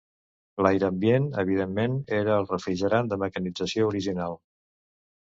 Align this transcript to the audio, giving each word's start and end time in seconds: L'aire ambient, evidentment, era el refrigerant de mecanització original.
L'aire 0.65 0.85
ambient, 0.87 1.27
evidentment, 1.43 1.97
era 2.19 2.37
el 2.43 2.47
refrigerant 2.53 3.13
de 3.13 3.21
mecanització 3.25 3.91
original. 3.93 4.35